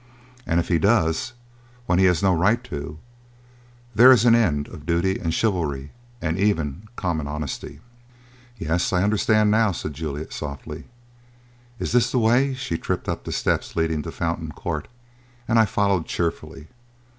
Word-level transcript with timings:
And 0.47 0.59
if 0.59 0.67
he 0.69 0.79
does, 0.79 1.33
when 1.85 1.99
he 1.99 2.05
has 2.05 2.23
no 2.23 2.33
right 2.33 2.63
to, 2.63 2.97
there 3.93 4.11
is 4.11 4.25
an 4.25 4.33
end 4.33 4.67
of 4.69 4.87
duty 4.87 5.19
and 5.19 5.31
chivalry 5.31 5.91
and 6.19 6.39
even 6.39 6.87
common 6.95 7.27
honesty." 7.27 7.81
"Yes, 8.57 8.91
I 8.91 9.03
understand 9.03 9.51
now," 9.51 9.71
said 9.73 9.93
Juliet 9.93 10.33
softly. 10.33 10.85
"Is 11.77 11.91
this 11.91 12.11
the 12.11 12.17
way?" 12.17 12.55
She 12.55 12.79
tripped 12.79 13.07
up 13.07 13.25
the 13.25 13.31
steps 13.31 13.75
leading 13.75 14.01
to 14.01 14.11
Fountain 14.11 14.51
Court 14.53 14.87
and 15.47 15.59
I 15.59 15.65
followed 15.65 16.07
cheerfully. 16.07 16.67